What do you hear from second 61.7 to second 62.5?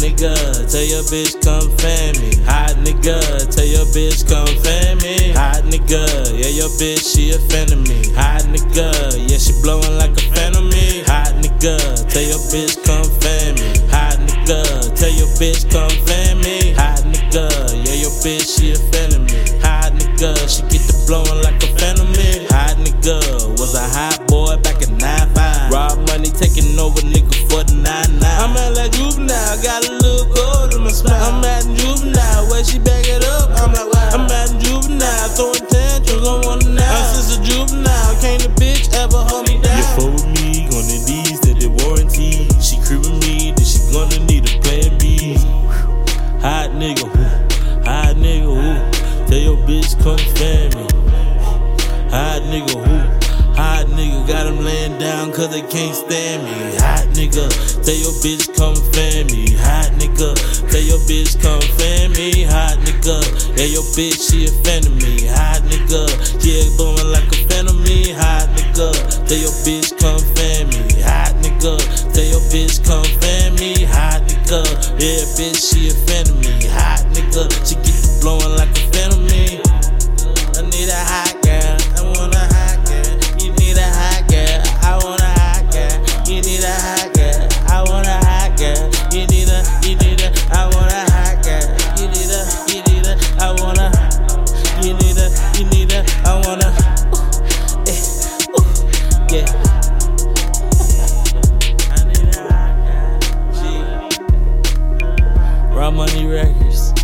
fan me.